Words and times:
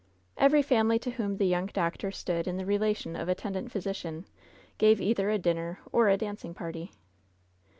Every 0.35 0.63
family 0.63 0.97
to 0.97 1.11
whom 1.11 1.37
the 1.37 1.45
young 1.45 1.67
doctor 1.67 2.09
stood 2.09 2.47
in 2.47 2.57
the 2.57 2.65
relation 2.65 3.15
of 3.15 3.29
attendant 3.29 3.71
physician 3.71 4.25
gave 4.79 4.99
either 4.99 5.29
a 5.29 5.37
dinner 5.37 5.77
or 5.91 6.09
a 6.09 6.17
dancing 6.17 6.55
party. 6.55 6.91